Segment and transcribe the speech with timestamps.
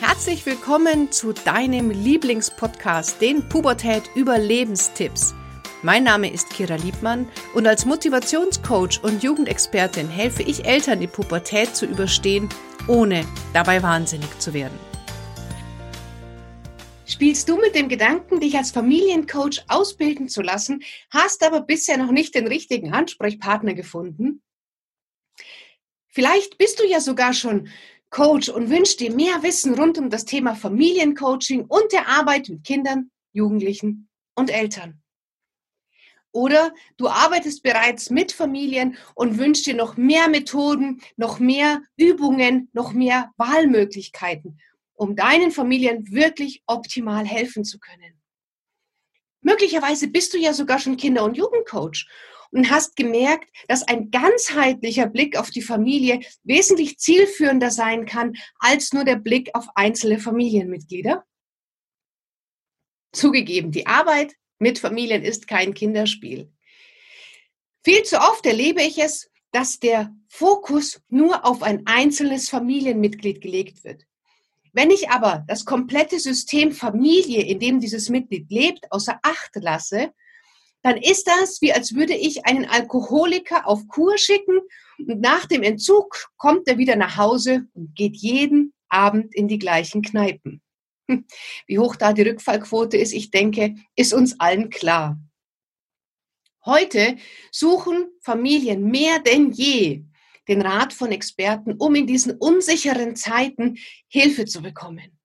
[0.00, 5.34] Herzlich willkommen zu deinem Lieblingspodcast, den Pubertät Überlebenstipps.
[5.82, 11.76] Mein Name ist Kira Liebmann und als Motivationscoach und Jugendexpertin helfe ich Eltern, die Pubertät
[11.76, 12.48] zu überstehen,
[12.88, 14.78] ohne dabei wahnsinnig zu werden.
[17.04, 22.10] Spielst du mit dem Gedanken, dich als Familiencoach ausbilden zu lassen, hast aber bisher noch
[22.10, 24.40] nicht den richtigen Ansprechpartner gefunden?
[26.08, 27.68] Vielleicht bist du ja sogar schon
[28.10, 32.64] Coach und wünscht dir mehr Wissen rund um das Thema Familiencoaching und der Arbeit mit
[32.64, 35.00] Kindern, Jugendlichen und Eltern.
[36.32, 42.68] Oder du arbeitest bereits mit Familien und wünschst dir noch mehr Methoden, noch mehr Übungen,
[42.72, 44.60] noch mehr Wahlmöglichkeiten,
[44.94, 48.20] um deinen Familien wirklich optimal helfen zu können.
[49.40, 52.06] Möglicherweise bist du ja sogar schon Kinder- und Jugendcoach
[52.50, 58.92] und hast gemerkt, dass ein ganzheitlicher Blick auf die Familie wesentlich zielführender sein kann als
[58.92, 61.24] nur der Blick auf einzelne Familienmitglieder?
[63.12, 66.52] Zugegeben, die Arbeit mit Familien ist kein Kinderspiel.
[67.82, 73.84] Viel zu oft erlebe ich es, dass der Fokus nur auf ein einzelnes Familienmitglied gelegt
[73.84, 74.04] wird.
[74.72, 80.12] Wenn ich aber das komplette System Familie, in dem dieses Mitglied lebt, außer Acht lasse,
[80.82, 84.60] dann ist das, wie als würde ich einen Alkoholiker auf Kur schicken
[84.98, 89.58] und nach dem Entzug kommt er wieder nach Hause und geht jeden Abend in die
[89.58, 90.62] gleichen Kneipen.
[91.66, 95.18] Wie hoch da die Rückfallquote ist, ich denke, ist uns allen klar.
[96.64, 97.16] Heute
[97.50, 100.04] suchen Familien mehr denn je
[100.48, 105.19] den Rat von Experten, um in diesen unsicheren Zeiten Hilfe zu bekommen.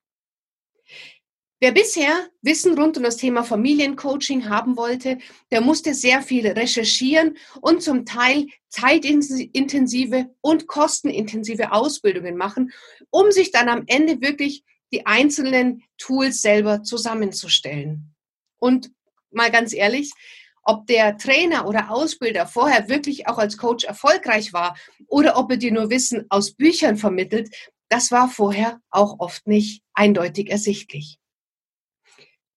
[1.61, 5.19] Wer bisher Wissen rund um das Thema Familiencoaching haben wollte,
[5.51, 12.73] der musste sehr viel recherchieren und zum Teil zeitintensive und kostenintensive Ausbildungen machen,
[13.09, 18.13] um sich dann am Ende wirklich die einzelnen Tools selber zusammenzustellen.
[18.57, 18.91] Und
[19.31, 20.11] mal ganz ehrlich,
[20.61, 24.77] ob der Trainer oder Ausbilder vorher wirklich auch als Coach erfolgreich war
[25.07, 27.55] oder ob er dir nur Wissen aus Büchern vermittelt,
[27.87, 31.17] das war vorher auch oft nicht eindeutig ersichtlich.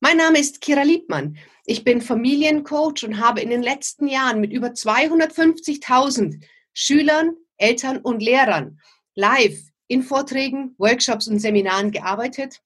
[0.00, 1.38] Mein Name ist Kira Liebmann.
[1.66, 6.40] Ich bin Familiencoach und habe in den letzten Jahren mit über 250.000
[6.72, 8.80] Schülern, Eltern und Lehrern
[9.16, 12.60] live in Vorträgen, Workshops und Seminaren gearbeitet.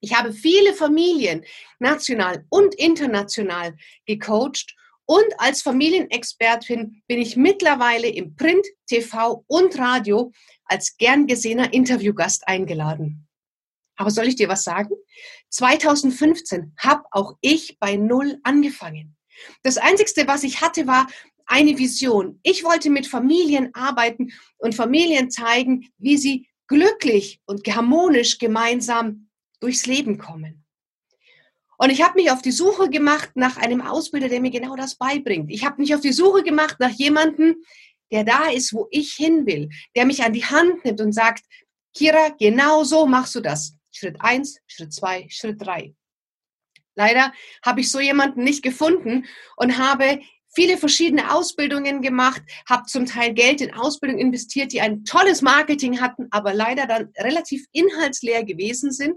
[0.00, 1.44] Ich habe viele Familien
[1.80, 3.76] national und international
[4.06, 10.32] gecoacht und als Familienexpertin bin ich mittlerweile im Print, TV und Radio
[10.64, 13.23] als gern gesehener Interviewgast eingeladen.
[13.96, 14.94] Aber soll ich dir was sagen?
[15.50, 19.16] 2015 habe auch ich bei Null angefangen.
[19.62, 21.06] Das Einzigste, was ich hatte, war
[21.46, 22.40] eine Vision.
[22.42, 29.28] Ich wollte mit Familien arbeiten und Familien zeigen, wie sie glücklich und harmonisch gemeinsam
[29.60, 30.64] durchs Leben kommen.
[31.76, 34.94] Und ich habe mich auf die Suche gemacht nach einem Ausbilder, der mir genau das
[34.94, 35.50] beibringt.
[35.50, 37.56] Ich habe mich auf die Suche gemacht nach jemandem,
[38.12, 41.44] der da ist, wo ich hin will, der mich an die Hand nimmt und sagt,
[41.94, 43.74] Kira, genau so machst du das.
[43.94, 45.94] Schritt eins, Schritt zwei, Schritt drei.
[46.96, 47.32] Leider
[47.64, 50.20] habe ich so jemanden nicht gefunden und habe
[50.54, 56.00] viele verschiedene Ausbildungen gemacht, habe zum Teil Geld in Ausbildung investiert, die ein tolles Marketing
[56.00, 59.16] hatten, aber leider dann relativ inhaltsleer gewesen sind.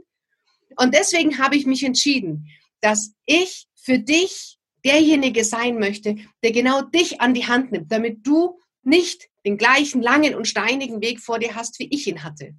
[0.75, 2.47] Und deswegen habe ich mich entschieden,
[2.81, 8.25] dass ich für dich derjenige sein möchte, der genau dich an die Hand nimmt, damit
[8.25, 12.55] du nicht den gleichen langen und steinigen Weg vor dir hast, wie ich ihn hatte.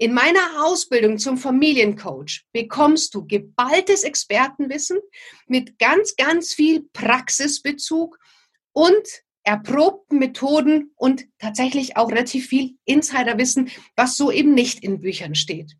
[0.00, 4.98] In meiner Ausbildung zum Familiencoach bekommst du geballtes Expertenwissen
[5.46, 8.18] mit ganz, ganz viel Praxisbezug
[8.72, 9.06] und
[9.42, 15.76] erprobten Methoden und tatsächlich auch relativ viel Insiderwissen, was so eben nicht in Büchern steht.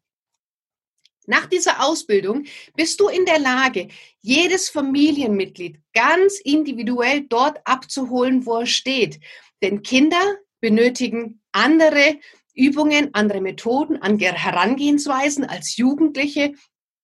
[1.26, 2.44] Nach dieser Ausbildung
[2.76, 3.88] bist du in der Lage,
[4.20, 9.18] jedes Familienmitglied ganz individuell dort abzuholen, wo er steht.
[9.62, 12.18] Denn Kinder benötigen andere
[12.54, 16.54] Übungen, andere Methoden, andere Herangehensweisen als Jugendliche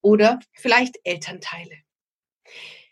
[0.01, 1.79] oder vielleicht Elternteile.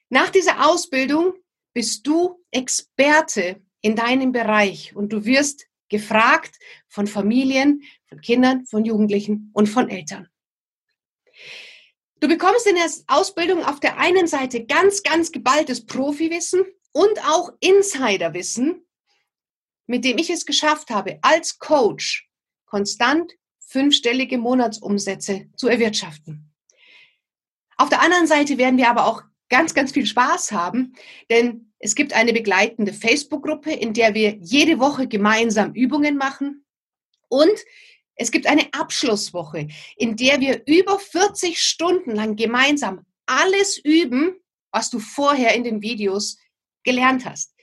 [0.08, 1.34] Nach dieser Ausbildung
[1.72, 6.56] bist du Experte in deinem Bereich und du wirst gefragt
[6.88, 10.28] von Familien, von Kindern, von Jugendlichen und von Eltern.
[12.20, 17.52] Du bekommst in der Ausbildung auf der einen Seite ganz, ganz geballtes Profiwissen und auch
[17.60, 18.86] Insiderwissen,
[19.86, 22.30] mit dem ich es geschafft habe, als Coach
[22.75, 23.31] konstant
[23.61, 26.53] fünfstellige Monatsumsätze zu erwirtschaften.
[27.76, 30.94] Auf der anderen Seite werden wir aber auch ganz, ganz viel Spaß haben,
[31.31, 36.65] denn es gibt eine begleitende Facebook-Gruppe, in der wir jede Woche gemeinsam Übungen machen
[37.29, 37.56] und
[38.17, 39.67] Es gibt eine Abschlusswoche,
[39.97, 44.37] in der wir über 40 Stunden lang gemeinsam alles üben,
[44.71, 46.38] was du vorher in den Videos
[46.85, 47.55] gelernt hast.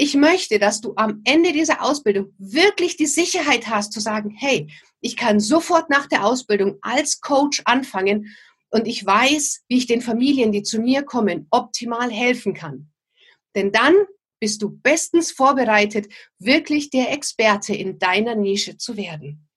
[0.00, 4.68] Ich möchte, dass du am Ende dieser Ausbildung wirklich die Sicherheit hast zu sagen, hey,
[5.00, 8.32] ich kann sofort nach der Ausbildung als Coach anfangen
[8.70, 12.92] und ich weiß, wie ich den Familien, die zu mir kommen, optimal helfen kann.
[13.56, 13.94] Denn dann
[14.38, 16.06] bist du bestens vorbereitet,
[16.38, 19.48] wirklich der Experte in deiner Nische zu werden.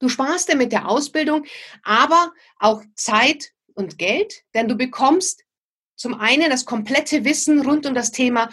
[0.00, 1.44] Du sparst dir mit der Ausbildung
[1.84, 5.44] aber auch Zeit und Geld, denn du bekommst
[5.94, 8.50] zum einen das komplette Wissen rund um das Thema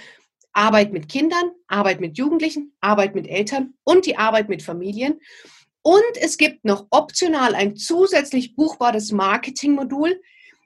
[0.53, 5.19] Arbeit mit Kindern, Arbeit mit Jugendlichen, Arbeit mit Eltern und die Arbeit mit Familien.
[5.81, 10.21] Und es gibt noch optional ein zusätzlich buchbares Marketingmodul,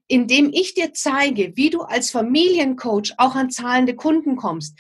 [0.08, 4.78] in dem ich dir zeige, wie du als Familiencoach auch an zahlende Kunden kommst,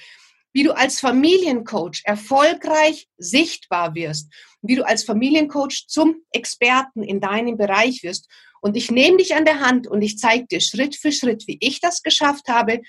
[0.53, 4.31] wie du als Familiencoach erfolgreich sichtbar wirst,
[4.61, 8.29] wie du als Familiencoach zum Experten in deinem Bereich wirst.
[8.61, 11.57] Und ich nehme dich an der Hand und ich zeige dir Schritt für Schritt, wie
[11.59, 12.81] ich das geschafft habe.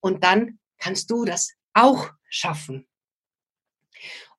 [0.00, 2.86] Und dann kannst du das auch schaffen.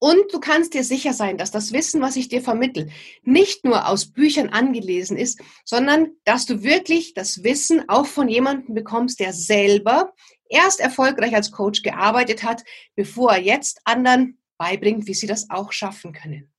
[0.02, 2.90] Und du kannst dir sicher sein, dass das Wissen, was ich dir vermittel,
[3.24, 8.76] nicht nur aus Büchern angelesen ist, sondern dass du wirklich das Wissen auch von jemandem
[8.76, 10.14] bekommst, der selber
[10.50, 12.64] erst erfolgreich als Coach gearbeitet hat,
[12.96, 16.50] bevor er jetzt anderen beibringt, wie sie das auch schaffen können.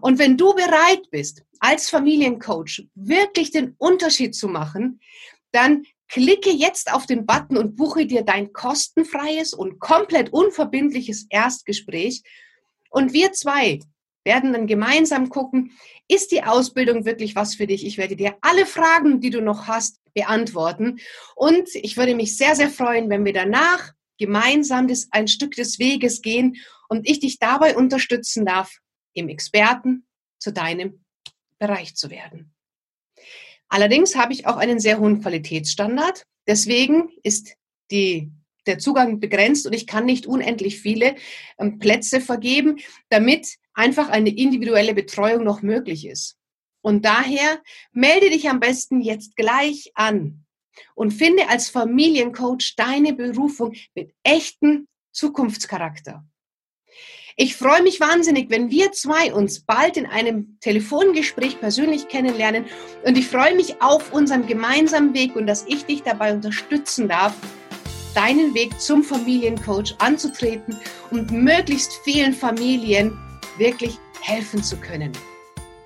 [0.00, 5.00] Und wenn du bereit bist, als Familiencoach wirklich den Unterschied zu machen,
[5.52, 12.22] dann Klicke jetzt auf den Button und buche dir dein kostenfreies und komplett unverbindliches Erstgespräch.
[12.90, 13.78] Und wir zwei
[14.24, 15.72] werden dann gemeinsam gucken,
[16.08, 17.86] ist die Ausbildung wirklich was für dich?
[17.86, 20.98] Ich werde dir alle Fragen, die du noch hast, beantworten.
[21.36, 25.78] Und ich würde mich sehr, sehr freuen, wenn wir danach gemeinsam das, ein Stück des
[25.78, 26.56] Weges gehen
[26.88, 28.78] und ich dich dabei unterstützen darf,
[29.14, 30.06] im Experten
[30.38, 31.04] zu deinem
[31.58, 32.52] Bereich zu werden.
[33.70, 36.24] Allerdings habe ich auch einen sehr hohen Qualitätsstandard.
[36.46, 37.54] Deswegen ist
[37.90, 38.30] die,
[38.66, 41.14] der Zugang begrenzt und ich kann nicht unendlich viele
[41.58, 46.36] ähm, Plätze vergeben, damit einfach eine individuelle Betreuung noch möglich ist.
[46.82, 47.62] Und daher
[47.92, 50.44] melde dich am besten jetzt gleich an
[50.94, 56.24] und finde als Familiencoach deine Berufung mit echtem Zukunftscharakter.
[57.42, 62.66] Ich freue mich wahnsinnig, wenn wir zwei uns bald in einem Telefongespräch persönlich kennenlernen.
[63.02, 67.32] Und ich freue mich auf unseren gemeinsamen Weg und dass ich dich dabei unterstützen darf,
[68.14, 70.76] deinen Weg zum Familiencoach anzutreten
[71.10, 73.18] und möglichst vielen Familien
[73.56, 75.12] wirklich helfen zu können.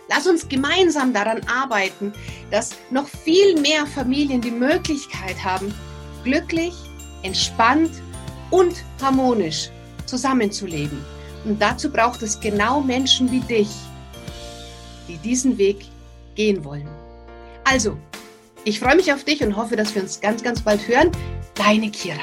[0.09, 2.12] Lass uns gemeinsam daran arbeiten,
[2.51, 5.73] dass noch viel mehr Familien die Möglichkeit haben,
[6.25, 6.75] glücklich,
[7.23, 7.93] entspannt
[8.51, 9.71] und harmonisch
[10.06, 11.14] zusammenzuleben.
[11.44, 13.69] Und dazu braucht es genau Menschen wie dich,
[15.08, 15.85] die diesen Weg
[16.35, 16.88] gehen wollen.
[17.64, 17.96] Also,
[18.64, 21.11] ich freue mich auf dich und hoffe, dass wir uns ganz, ganz bald hören.
[21.55, 22.23] Deine Kira.